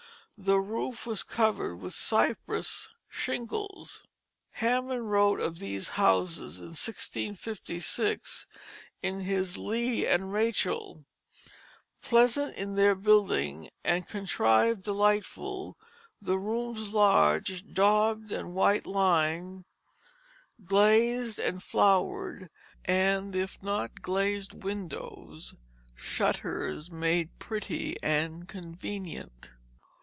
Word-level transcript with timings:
The 0.37 0.59
roofs 0.61 1.05
were 1.05 1.15
covered 1.17 1.75
with 1.75 1.93
cypress 1.93 2.89
shingles. 3.09 4.07
Hammond 4.53 5.11
wrote 5.11 5.39
of 5.39 5.59
these 5.59 5.89
houses 5.89 6.59
in 6.59 6.69
1656, 6.69 8.47
in 9.03 9.19
his 9.19 9.59
Leah 9.59 10.11
and 10.11 10.33
Rachel, 10.33 11.05
"Pleasant 12.01 12.55
in 12.55 12.73
their 12.73 12.95
building, 12.95 13.69
and 13.83 14.07
contrived 14.07 14.83
delightfull; 14.83 15.75
the 16.19 16.39
rooms 16.39 16.91
large, 16.91 17.63
daubed 17.71 18.31
and 18.31 18.53
whitelimed, 18.55 19.65
glazed 20.63 21.37
and 21.37 21.61
flowered; 21.61 22.49
and 22.85 23.35
if 23.35 23.61
not 23.61 24.01
glazed 24.01 24.63
windows, 24.63 25.53
shutters 25.93 26.89
made 26.89 27.37
pretty 27.37 27.95
and 28.01 28.47
convenient." 28.47 29.51